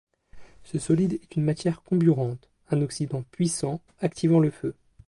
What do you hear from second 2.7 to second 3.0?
un